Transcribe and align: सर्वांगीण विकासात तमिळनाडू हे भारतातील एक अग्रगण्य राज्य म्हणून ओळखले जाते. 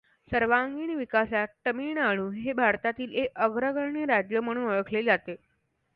सर्वांगीण 0.31 0.95
विकासात 0.97 1.47
तमिळनाडू 1.65 2.29
हे 2.35 2.53
भारतातील 2.53 3.13
एक 3.15 3.37
अग्रगण्य 3.39 4.05
राज्य 4.05 4.39
म्हणून 4.39 4.69
ओळखले 4.69 5.03
जाते. 5.03 5.35